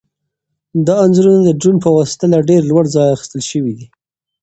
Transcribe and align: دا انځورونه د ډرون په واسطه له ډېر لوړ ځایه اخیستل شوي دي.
دا 0.85 0.95
انځورونه 1.05 1.41
د 1.45 1.51
ډرون 1.61 1.77
په 1.83 1.89
واسطه 1.97 2.25
له 2.33 2.39
ډېر 2.49 2.61
لوړ 2.69 2.83
ځایه 2.95 3.13
اخیستل 3.15 3.41
شوي 3.51 3.73
دي. 3.77 3.87